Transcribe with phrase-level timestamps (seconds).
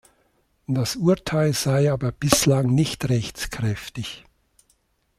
[0.65, 4.25] Das Urteil sei aber bislang nicht rechtskräftig.